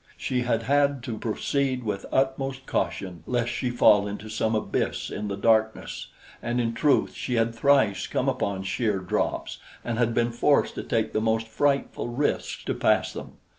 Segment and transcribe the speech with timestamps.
[0.17, 5.27] She had had to proceed with utmost caution lest she fall into some abyss in
[5.27, 6.07] the darkness
[6.41, 10.83] and in truth she had thrice come upon sheer drops and had been forced to
[10.83, 13.33] take the most frightful risks to pass them.